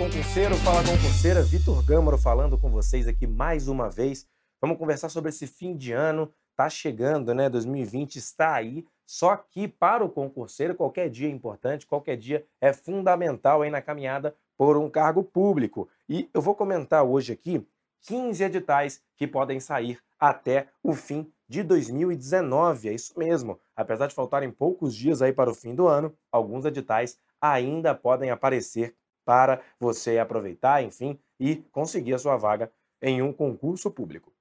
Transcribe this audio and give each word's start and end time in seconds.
concurseiro, 0.00 0.56
fala 0.56 0.82
concurseira, 0.82 1.42
Vitor 1.42 1.84
Gâmaro 1.84 2.16
falando 2.16 2.56
com 2.56 2.70
vocês 2.70 3.06
aqui 3.06 3.26
mais 3.26 3.68
uma 3.68 3.90
vez. 3.90 4.26
Vamos 4.58 4.78
conversar 4.78 5.10
sobre 5.10 5.28
esse 5.28 5.46
fim 5.46 5.76
de 5.76 5.92
ano, 5.92 6.32
tá 6.56 6.70
chegando, 6.70 7.34
né? 7.34 7.50
2020 7.50 8.16
está 8.16 8.54
aí. 8.54 8.86
Só 9.04 9.36
que 9.36 9.68
para 9.68 10.02
o 10.02 10.08
concurseiro, 10.08 10.74
qualquer 10.74 11.10
dia 11.10 11.28
é 11.28 11.30
importante, 11.30 11.86
qualquer 11.86 12.16
dia 12.16 12.46
é 12.62 12.72
fundamental 12.72 13.60
aí 13.60 13.70
na 13.70 13.82
caminhada 13.82 14.34
por 14.56 14.78
um 14.78 14.88
cargo 14.88 15.22
público. 15.22 15.86
E 16.08 16.30
eu 16.32 16.40
vou 16.40 16.54
comentar 16.54 17.04
hoje 17.04 17.34
aqui 17.34 17.62
15 18.00 18.42
editais 18.42 19.02
que 19.18 19.26
podem 19.26 19.60
sair 19.60 19.98
até 20.18 20.68
o 20.82 20.94
fim 20.94 21.30
de 21.46 21.62
2019. 21.62 22.88
É 22.88 22.94
isso 22.94 23.12
mesmo. 23.18 23.60
Apesar 23.76 24.06
de 24.06 24.14
faltarem 24.14 24.50
poucos 24.50 24.94
dias 24.94 25.20
aí 25.20 25.34
para 25.34 25.50
o 25.50 25.54
fim 25.54 25.74
do 25.74 25.86
ano, 25.86 26.10
alguns 26.32 26.64
editais 26.64 27.18
ainda 27.38 27.94
podem 27.94 28.30
aparecer 28.30 28.94
para 29.24 29.62
você 29.78 30.18
aproveitar, 30.18 30.82
enfim, 30.82 31.18
e 31.38 31.56
conseguir 31.72 32.14
a 32.14 32.18
sua 32.18 32.36
vaga 32.36 32.70
em 33.00 33.22
um 33.22 33.32
concurso 33.32 33.90
público. 33.90 34.32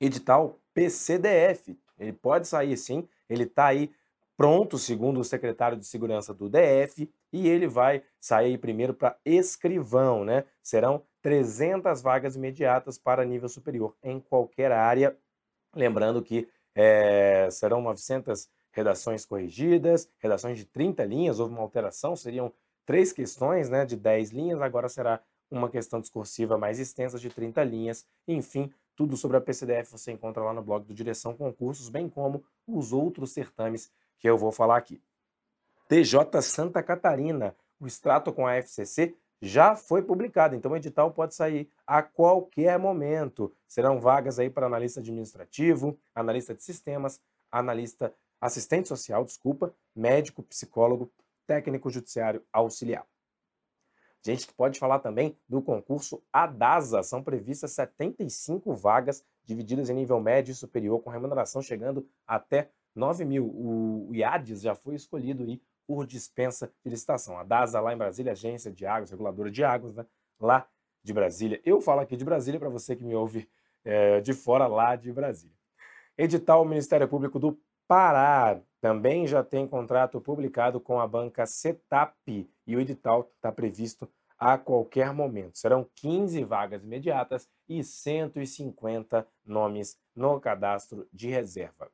Edital 0.00 0.58
PCDF, 0.74 1.78
ele 1.98 2.12
pode 2.12 2.46
sair 2.46 2.76
sim, 2.76 3.08
ele 3.28 3.44
está 3.44 3.66
aí 3.66 3.90
pronto, 4.36 4.78
segundo 4.78 5.18
o 5.18 5.24
secretário 5.24 5.76
de 5.76 5.84
Segurança 5.84 6.32
do 6.32 6.48
DF, 6.48 7.10
e 7.32 7.48
ele 7.48 7.66
vai 7.66 8.04
sair 8.20 8.56
primeiro 8.56 8.94
para 8.94 9.18
escrivão, 9.24 10.24
né? 10.24 10.44
Serão 10.62 11.02
300 11.22 12.00
vagas 12.00 12.36
imediatas 12.36 12.96
para 12.96 13.24
nível 13.24 13.48
superior 13.48 13.96
em 14.02 14.20
qualquer 14.20 14.70
área. 14.70 15.16
Lembrando 15.74 16.22
que 16.22 16.48
é, 16.74 17.48
serão 17.50 17.82
900 17.82 18.48
redações 18.70 19.26
corrigidas, 19.26 20.08
redações 20.18 20.56
de 20.56 20.64
30 20.64 21.04
linhas, 21.04 21.40
houve 21.40 21.52
uma 21.52 21.62
alteração, 21.62 22.14
seriam 22.14 22.52
três 22.88 23.12
questões 23.12 23.68
né, 23.68 23.84
de 23.84 23.96
10 23.96 24.30
linhas, 24.30 24.62
agora 24.62 24.88
será 24.88 25.20
uma 25.50 25.68
questão 25.68 26.00
discursiva 26.00 26.56
mais 26.56 26.78
extensa 26.78 27.18
de 27.18 27.28
30 27.28 27.62
linhas. 27.62 28.06
Enfim, 28.26 28.72
tudo 28.96 29.14
sobre 29.14 29.36
a 29.36 29.42
PCDF 29.42 29.92
você 29.92 30.10
encontra 30.10 30.42
lá 30.42 30.54
no 30.54 30.62
blog 30.62 30.86
do 30.86 30.94
Direção 30.94 31.34
Concursos, 31.36 31.90
bem 31.90 32.08
como 32.08 32.42
os 32.66 32.90
outros 32.90 33.32
certames 33.32 33.92
que 34.18 34.26
eu 34.26 34.38
vou 34.38 34.50
falar 34.50 34.78
aqui. 34.78 35.02
TJ 35.86 36.40
Santa 36.40 36.82
Catarina, 36.82 37.54
o 37.78 37.86
extrato 37.86 38.32
com 38.32 38.46
a 38.46 38.56
FCC 38.56 39.14
já 39.38 39.76
foi 39.76 40.00
publicado, 40.00 40.56
então 40.56 40.72
o 40.72 40.76
edital 40.76 41.10
pode 41.10 41.34
sair 41.34 41.70
a 41.86 42.02
qualquer 42.02 42.78
momento. 42.78 43.52
Serão 43.66 44.00
vagas 44.00 44.38
aí 44.38 44.48
para 44.48 44.64
analista 44.64 45.00
administrativo, 45.00 45.98
analista 46.14 46.54
de 46.54 46.62
sistemas, 46.62 47.20
analista 47.52 48.14
assistente 48.40 48.88
social, 48.88 49.26
desculpa, 49.26 49.74
médico, 49.94 50.42
psicólogo, 50.42 51.12
técnico 51.48 51.90
judiciário 51.90 52.44
auxiliar. 52.52 53.06
Gente 54.22 54.52
pode 54.52 54.78
falar 54.78 54.98
também 54.98 55.38
do 55.48 55.62
concurso 55.62 56.22
ADASA. 56.30 57.02
São 57.02 57.22
previstas 57.22 57.72
75 57.72 58.74
vagas 58.74 59.24
divididas 59.44 59.88
em 59.88 59.94
nível 59.94 60.20
médio 60.20 60.52
e 60.52 60.54
superior, 60.54 61.00
com 61.00 61.08
remuneração 61.08 61.62
chegando 61.62 62.06
até 62.26 62.70
9 62.94 63.24
mil. 63.24 63.46
O 63.46 64.10
IADES 64.12 64.60
já 64.60 64.74
foi 64.74 64.94
escolhido 64.94 65.44
aí 65.44 65.62
por 65.86 66.06
dispensa 66.06 66.70
de 66.84 66.90
licitação. 66.90 67.38
A 67.38 67.42
DASA 67.42 67.80
lá 67.80 67.94
em 67.94 67.96
Brasília, 67.96 68.32
Agência 68.32 68.70
de 68.70 68.84
Águas, 68.84 69.10
Reguladora 69.10 69.50
de 69.50 69.64
Águas, 69.64 69.94
né? 69.94 70.04
lá 70.38 70.68
de 71.02 71.12
Brasília. 71.14 71.60
Eu 71.64 71.80
falo 71.80 72.00
aqui 72.00 72.16
de 72.16 72.24
Brasília 72.24 72.60
para 72.60 72.68
você 72.68 72.94
que 72.94 73.04
me 73.04 73.14
ouve 73.14 73.48
é, 73.84 74.20
de 74.20 74.34
fora 74.34 74.66
lá 74.66 74.94
de 74.96 75.10
Brasília. 75.10 75.56
Edital 76.18 76.64
Ministério 76.64 77.08
Público 77.08 77.38
do 77.38 77.58
Pará 77.88 78.60
também 78.82 79.26
já 79.26 79.42
tem 79.42 79.66
contrato 79.66 80.20
publicado 80.20 80.78
com 80.78 81.00
a 81.00 81.06
banca 81.06 81.46
Setap 81.46 82.14
e 82.66 82.76
o 82.76 82.80
edital 82.80 83.32
está 83.34 83.50
previsto 83.50 84.06
a 84.38 84.58
qualquer 84.58 85.10
momento. 85.14 85.56
Serão 85.56 85.88
15 85.94 86.44
vagas 86.44 86.84
imediatas 86.84 87.48
e 87.66 87.82
150 87.82 89.26
nomes 89.42 89.96
no 90.14 90.38
cadastro 90.38 91.08
de 91.10 91.28
reserva. 91.28 91.90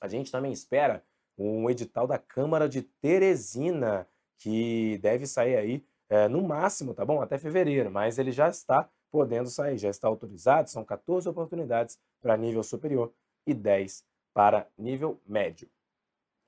A 0.00 0.06
gente 0.06 0.30
também 0.30 0.52
espera 0.52 1.04
um 1.36 1.68
edital 1.68 2.06
da 2.06 2.16
Câmara 2.16 2.68
de 2.68 2.82
Teresina, 2.82 4.06
que 4.38 4.98
deve 4.98 5.26
sair 5.26 5.56
aí 5.56 5.84
é, 6.08 6.28
no 6.28 6.46
máximo, 6.46 6.94
tá 6.94 7.04
bom? 7.04 7.20
Até 7.20 7.38
fevereiro, 7.38 7.90
mas 7.90 8.20
ele 8.20 8.30
já 8.30 8.48
está 8.48 8.88
podendo 9.10 9.50
sair, 9.50 9.78
já 9.78 9.90
está 9.90 10.06
autorizado. 10.06 10.70
São 10.70 10.84
14 10.84 11.28
oportunidades 11.28 11.98
para 12.22 12.36
nível 12.36 12.62
superior 12.62 13.12
e 13.44 13.52
10 13.52 14.13
para 14.34 14.68
nível 14.76 15.20
médio. 15.24 15.70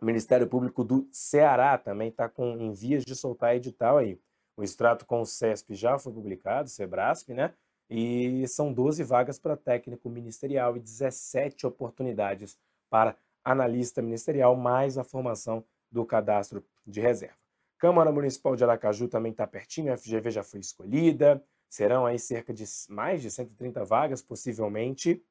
O 0.00 0.06
Ministério 0.06 0.48
Público 0.48 0.82
do 0.82 1.06
Ceará 1.12 1.78
também 1.78 2.08
está 2.08 2.28
com 2.28 2.56
em 2.58 2.72
vias 2.72 3.04
de 3.04 3.14
soltar 3.14 3.54
edital 3.54 3.98
aí. 3.98 4.18
O 4.56 4.62
extrato 4.62 5.04
com 5.04 5.20
o 5.20 5.26
CESP 5.26 5.74
já 5.74 5.98
foi 5.98 6.12
publicado, 6.12 6.68
Sebrasp, 6.68 7.32
né? 7.34 7.52
E 7.88 8.48
são 8.48 8.72
12 8.72 9.04
vagas 9.04 9.38
para 9.38 9.56
técnico 9.56 10.08
ministerial 10.08 10.76
e 10.76 10.80
17 10.80 11.66
oportunidades 11.66 12.58
para 12.88 13.16
analista 13.44 14.00
ministerial, 14.00 14.56
mais 14.56 14.96
a 14.96 15.04
formação 15.04 15.62
do 15.90 16.04
cadastro 16.04 16.64
de 16.86 17.00
reserva. 17.00 17.36
Câmara 17.78 18.10
Municipal 18.10 18.56
de 18.56 18.64
Aracaju 18.64 19.08
também 19.08 19.32
está 19.32 19.46
pertinho, 19.46 19.92
a 19.92 19.96
FGV 19.96 20.30
já 20.30 20.42
foi 20.42 20.60
escolhida, 20.60 21.44
serão 21.68 22.06
aí 22.06 22.18
cerca 22.18 22.54
de 22.54 22.64
mais 22.88 23.20
de 23.20 23.30
130 23.30 23.84
vagas, 23.84 24.22
possivelmente, 24.22 25.22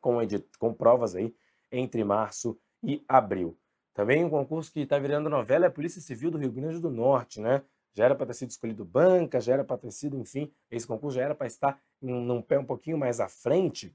com, 0.00 0.16
com 0.58 0.72
provas 0.72 1.14
aí 1.14 1.34
entre 1.70 2.04
março 2.04 2.58
e 2.82 3.04
abril. 3.08 3.56
Também 3.92 4.24
um 4.24 4.30
concurso 4.30 4.72
que 4.72 4.80
está 4.80 4.98
virando 4.98 5.28
novela 5.28 5.66
é 5.66 5.68
a 5.68 5.70
Polícia 5.70 6.00
Civil 6.00 6.30
do 6.30 6.38
Rio 6.38 6.52
Grande 6.52 6.80
do 6.80 6.90
Norte, 6.90 7.40
né? 7.40 7.62
Já 7.92 8.04
era 8.04 8.14
para 8.14 8.26
ter 8.26 8.34
sido 8.34 8.50
escolhido 8.50 8.84
banca, 8.84 9.40
já 9.40 9.54
era 9.54 9.64
para 9.64 9.76
ter 9.76 9.90
sido, 9.90 10.16
enfim, 10.16 10.52
esse 10.70 10.86
concurso 10.86 11.16
já 11.16 11.24
era 11.24 11.34
para 11.34 11.46
estar 11.46 11.80
num 12.00 12.40
pé 12.40 12.58
um 12.58 12.64
pouquinho 12.64 12.96
mais 12.96 13.18
à 13.18 13.28
frente, 13.28 13.94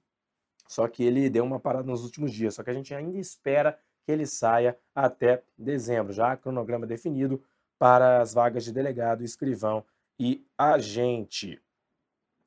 só 0.67 0.87
que 0.87 1.03
ele 1.03 1.29
deu 1.29 1.43
uma 1.43 1.59
parada 1.59 1.87
nos 1.87 2.03
últimos 2.03 2.33
dias. 2.33 2.55
Só 2.55 2.63
que 2.63 2.69
a 2.69 2.73
gente 2.73 2.93
ainda 2.93 3.17
espera 3.17 3.79
que 4.03 4.11
ele 4.11 4.25
saia 4.25 4.77
até 4.93 5.43
dezembro. 5.57 6.13
Já 6.13 6.31
há 6.31 6.37
cronograma 6.37 6.85
definido 6.85 7.43
para 7.77 8.21
as 8.21 8.33
vagas 8.33 8.63
de 8.63 8.71
delegado, 8.71 9.23
escrivão 9.23 9.85
e 10.19 10.45
agente. 10.57 11.61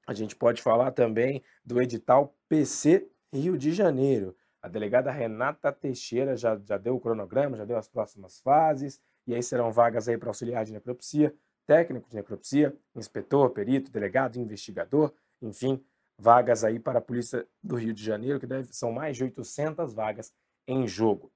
A 0.07 0.15
gente 0.15 0.35
pode 0.35 0.63
falar 0.63 0.91
também 0.93 1.43
do 1.65 1.81
edital 1.81 2.35
PC 2.49 3.09
Rio 3.33 3.59
de 3.59 3.73
Janeiro. 3.73 4.35
A 4.69 4.71
delegada 4.71 5.11
Renata 5.11 5.73
Teixeira 5.73 6.37
já, 6.37 6.55
já 6.59 6.77
deu 6.77 6.95
o 6.95 7.01
cronograma, 7.01 7.57
já 7.57 7.65
deu 7.65 7.79
as 7.79 7.89
próximas 7.89 8.39
fases, 8.41 9.01
e 9.27 9.35
aí 9.35 9.43
serão 9.43 9.73
vagas 9.73 10.11
aí 10.11 10.19
para 10.19 10.29
auxiliar 10.29 10.63
de 10.63 10.75
necropsia, 10.75 11.35
técnico 11.67 12.07
de 12.11 12.17
necropsia, 12.17 12.77
inspetor, 12.95 13.49
perito, 13.49 13.91
delegado, 13.91 14.37
investigador, 14.37 15.11
enfim, 15.41 15.83
vagas 16.19 16.65
aí 16.65 16.79
para 16.79 16.99
a 16.99 17.01
Polícia 17.01 17.49
do 17.63 17.77
Rio 17.77 17.95
de 17.95 18.05
Janeiro, 18.05 18.39
que 18.39 18.47
deve, 18.47 18.71
são 18.75 18.93
mais 18.93 19.17
de 19.17 19.25
800 19.25 19.95
vagas 19.95 20.35
em 20.67 20.87
jogo. 20.87 21.33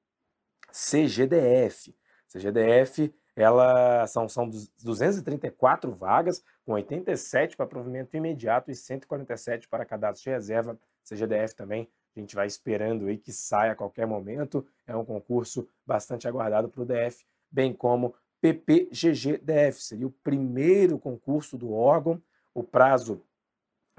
CGDF. 0.71 1.97
CGDF, 2.29 3.15
ela 3.35 4.07
são, 4.09 4.29
são 4.29 4.47
234 4.47 5.91
vagas, 5.91 6.45
com 6.67 6.73
87 6.73 7.57
para 7.57 7.67
provimento 7.67 8.15
imediato 8.15 8.71
e 8.71 8.75
147 8.75 9.69
para 9.69 9.87
cadastro 9.87 10.25
de 10.25 10.31
reserva. 10.31 10.79
CGDF 11.03 11.55
também 11.55 11.89
a 12.15 12.21
gente 12.21 12.35
vai 12.35 12.47
esperando 12.47 13.07
aí 13.07 13.17
que 13.17 13.33
saia 13.33 13.73
a 13.73 13.77
qualquer 13.77 14.07
momento. 14.07 14.67
É 14.87 14.95
um 14.95 15.05
concurso 15.05 15.67
bastante 15.87 16.29
aguardado 16.29 16.69
para 16.69 16.83
o 16.83 16.85
DF, 16.85 17.25
bem 17.51 17.73
como 17.73 18.15
PPGG-DF. 18.41 19.83
Seria 19.83 20.07
o 20.07 20.11
primeiro 20.11 20.99
concurso 20.99 21.57
do 21.57 21.73
órgão. 21.73 22.21
O 22.55 22.63
prazo 22.63 23.23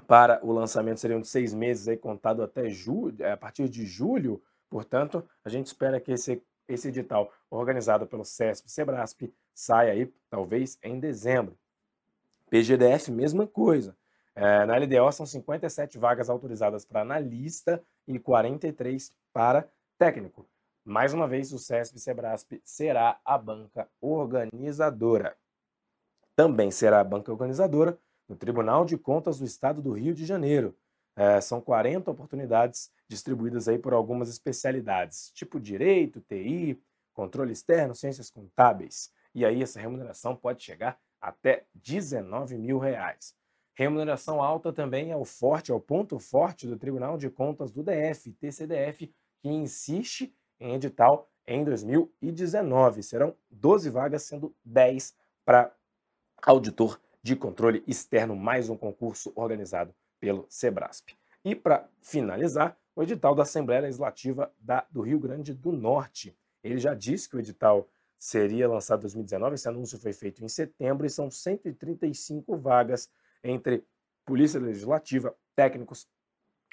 para 0.06 0.38
o 0.44 0.52
lançamento 0.52 1.00
seriam 1.00 1.20
de 1.20 1.26
seis 1.26 1.52
meses, 1.52 1.88
aí, 1.88 1.96
contado 1.96 2.42
até 2.42 2.68
julho, 2.68 3.26
a 3.26 3.36
partir 3.36 3.68
de 3.68 3.84
julho. 3.86 4.42
Portanto, 4.68 5.26
a 5.44 5.48
gente 5.48 5.66
espera 5.66 6.00
que 6.00 6.12
esse, 6.12 6.42
esse 6.68 6.88
edital, 6.88 7.32
organizado 7.50 8.06
pelo 8.06 8.24
CESP 8.24 8.68
e 8.68 8.70
Sebrasp, 8.70 9.22
saia 9.54 9.92
aí, 9.92 10.12
talvez, 10.28 10.78
em 10.82 11.00
dezembro. 11.00 11.56
PGDF, 12.50 13.10
mesma 13.10 13.46
coisa. 13.46 13.96
É, 14.36 14.66
na 14.66 14.76
LDO 14.76 15.12
são 15.12 15.24
57 15.24 15.96
vagas 15.96 16.28
autorizadas 16.28 16.84
para 16.84 17.02
analista 17.02 17.82
e 18.06 18.18
43 18.18 19.12
para 19.32 19.68
técnico. 19.96 20.46
Mais 20.84 21.14
uma 21.14 21.26
vez, 21.26 21.52
o 21.52 21.58
CESP 21.58 21.98
Sebrasp 21.98 22.60
será 22.64 23.18
a 23.24 23.38
banca 23.38 23.88
organizadora. 24.00 25.36
Também 26.36 26.70
será 26.70 27.00
a 27.00 27.04
banca 27.04 27.30
organizadora 27.30 27.98
no 28.28 28.36
Tribunal 28.36 28.84
de 28.84 28.98
Contas 28.98 29.38
do 29.38 29.44
Estado 29.44 29.80
do 29.80 29.92
Rio 29.92 30.14
de 30.14 30.26
Janeiro. 30.26 30.76
É, 31.16 31.40
são 31.40 31.60
40 31.60 32.10
oportunidades 32.10 32.90
distribuídas 33.08 33.68
aí 33.68 33.78
por 33.78 33.94
algumas 33.94 34.28
especialidades, 34.28 35.30
tipo 35.32 35.60
direito, 35.60 36.20
TI, 36.20 36.82
controle 37.12 37.52
externo, 37.52 37.94
ciências 37.94 38.30
contábeis. 38.30 39.12
E 39.32 39.44
aí 39.44 39.62
essa 39.62 39.80
remuneração 39.80 40.34
pode 40.34 40.62
chegar 40.62 40.98
até 41.20 41.64
19 41.74 42.58
mil 42.58 42.78
reais. 42.78 43.34
Remuneração 43.74 44.40
alta 44.40 44.72
também 44.72 45.10
é 45.10 45.16
o 45.16 45.24
forte, 45.24 45.72
é 45.72 45.74
o 45.74 45.80
ponto 45.80 46.18
forte 46.18 46.66
do 46.66 46.78
Tribunal 46.78 47.18
de 47.18 47.28
Contas 47.28 47.72
do 47.72 47.82
DF, 47.82 48.32
TCDF, 48.32 49.12
que 49.40 49.48
insiste 49.48 50.32
em 50.60 50.74
edital 50.74 51.28
em 51.46 51.64
2019. 51.64 53.02
Serão 53.02 53.34
12 53.50 53.90
vagas, 53.90 54.22
sendo 54.22 54.54
10 54.64 55.14
para 55.44 55.74
auditor 56.42 57.00
de 57.20 57.34
Controle 57.34 57.82
Externo, 57.86 58.36
mais 58.36 58.68
um 58.68 58.76
concurso 58.76 59.32
organizado 59.34 59.94
pelo 60.20 60.46
Sebrasp. 60.48 61.12
E 61.44 61.54
para 61.54 61.88
finalizar, 62.00 62.78
o 62.94 63.02
edital 63.02 63.34
da 63.34 63.42
Assembleia 63.42 63.82
Legislativa 63.82 64.52
da, 64.58 64.86
do 64.88 65.02
Rio 65.02 65.18
Grande 65.18 65.52
do 65.52 65.72
Norte. 65.72 66.36
Ele 66.62 66.78
já 66.78 66.94
disse 66.94 67.28
que 67.28 67.36
o 67.36 67.40
edital 67.40 67.88
seria 68.16 68.68
lançado 68.68 69.00
em 69.00 69.02
2019, 69.02 69.54
esse 69.54 69.68
anúncio 69.68 69.98
foi 69.98 70.12
feito 70.12 70.44
em 70.44 70.48
setembro 70.48 71.04
e 71.04 71.10
são 71.10 71.30
135 71.30 72.56
vagas 72.56 73.10
entre 73.44 73.86
Polícia 74.24 74.58
Legislativa, 74.58 75.36
técnicos 75.54 76.08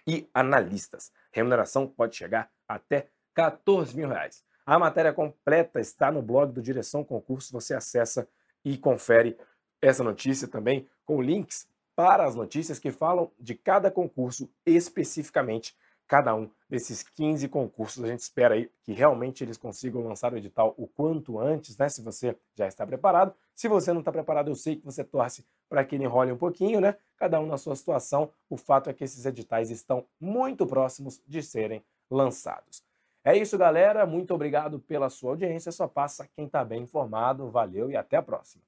e 0.07 0.27
analistas. 0.33 1.11
Remuneração 1.31 1.87
pode 1.87 2.15
chegar 2.15 2.49
até 2.67 3.09
14 3.35 3.95
mil 3.95 4.07
reais. 4.07 4.43
A 4.65 4.79
matéria 4.79 5.13
completa 5.13 5.79
está 5.79 6.11
no 6.11 6.21
blog 6.21 6.53
do 6.53 6.61
Direção 6.61 7.03
Concurso, 7.03 7.51
você 7.51 7.73
acessa 7.73 8.27
e 8.63 8.77
confere 8.77 9.37
essa 9.81 10.03
notícia 10.03 10.47
também 10.47 10.87
com 11.05 11.21
links 11.21 11.67
para 11.95 12.25
as 12.25 12.35
notícias 12.35 12.79
que 12.79 12.91
falam 12.91 13.31
de 13.39 13.53
cada 13.53 13.91
concurso 13.91 14.49
especificamente 14.65 15.75
cada 16.11 16.35
um 16.35 16.49
desses 16.69 17.03
15 17.03 17.47
concursos. 17.47 18.03
A 18.03 18.07
gente 18.07 18.19
espera 18.19 18.55
aí 18.55 18.69
que 18.83 18.91
realmente 18.91 19.45
eles 19.45 19.55
consigam 19.55 20.05
lançar 20.05 20.33
o 20.33 20.37
edital 20.37 20.75
o 20.77 20.85
quanto 20.85 21.39
antes, 21.39 21.77
né? 21.77 21.87
Se 21.87 22.01
você 22.01 22.35
já 22.53 22.67
está 22.67 22.85
preparado. 22.85 23.33
Se 23.55 23.69
você 23.69 23.93
não 23.93 24.01
está 24.01 24.11
preparado, 24.11 24.49
eu 24.51 24.55
sei 24.55 24.75
que 24.75 24.83
você 24.83 25.05
torce 25.05 25.45
para 25.71 25.85
que 25.85 25.95
ele 25.95 26.03
enrole 26.03 26.33
um 26.33 26.37
pouquinho, 26.37 26.81
né? 26.81 26.97
Cada 27.15 27.39
um 27.39 27.45
na 27.45 27.57
sua 27.57 27.77
situação. 27.77 28.29
O 28.49 28.57
fato 28.57 28.89
é 28.89 28.93
que 28.93 29.05
esses 29.05 29.25
editais 29.25 29.71
estão 29.71 30.05
muito 30.19 30.67
próximos 30.67 31.21
de 31.25 31.41
serem 31.41 31.81
lançados. 32.09 32.83
É 33.23 33.37
isso, 33.37 33.57
galera. 33.57 34.05
Muito 34.05 34.33
obrigado 34.33 34.81
pela 34.81 35.09
sua 35.09 35.31
audiência. 35.31 35.71
Só 35.71 35.87
passa 35.87 36.27
quem 36.35 36.45
está 36.45 36.65
bem 36.65 36.83
informado. 36.83 37.49
Valeu 37.49 37.89
e 37.89 37.95
até 37.95 38.17
a 38.17 38.21
próxima. 38.21 38.61